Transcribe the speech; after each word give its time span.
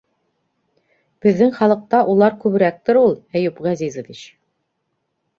-Беҙҙең 1.25 1.51
халыҡта 1.57 1.99
улар 2.13 2.35
күберәктер 2.45 2.99
ул, 3.01 3.13
Әйүп 3.41 3.61
Ғәзизович. 3.67 4.23